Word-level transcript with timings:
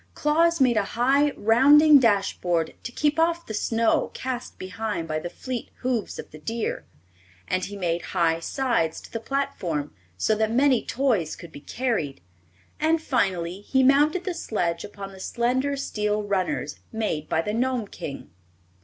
Claus 0.15 0.59
made 0.59 0.77
a 0.77 0.83
high, 0.97 1.29
rounding 1.37 1.99
dash 1.99 2.35
board 2.39 2.73
to 2.81 2.91
keep 2.91 3.19
off 3.19 3.45
the 3.45 3.53
snow 3.53 4.09
cast 4.15 4.57
behind 4.57 5.07
by 5.07 5.19
the 5.19 5.29
fleet 5.29 5.69
hoofs 5.81 6.17
of 6.17 6.31
the 6.31 6.39
deer; 6.39 6.85
and 7.47 7.65
he 7.65 7.77
made 7.77 8.01
high 8.17 8.39
sides 8.39 8.99
to 8.99 9.11
the 9.11 9.19
platform 9.19 9.93
so 10.17 10.33
that 10.33 10.49
many 10.51 10.83
toys 10.83 11.35
could 11.35 11.51
be 11.51 11.61
carried, 11.61 12.19
and 12.79 12.99
finally 12.99 13.61
he 13.61 13.83
mounted 13.83 14.23
the 14.23 14.33
sledge 14.33 14.83
upon 14.83 15.11
the 15.11 15.19
slender 15.19 15.77
steel 15.77 16.23
runners 16.23 16.79
made 16.91 17.29
by 17.29 17.39
the 17.43 17.53
Gnome 17.53 17.87
King. 17.87 18.31